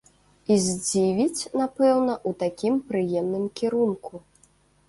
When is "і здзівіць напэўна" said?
0.53-2.13